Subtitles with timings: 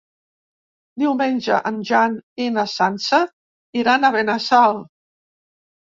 [1.03, 2.17] Diumenge en Jan
[2.47, 3.23] i na Sança
[3.85, 4.85] iran a Benassal.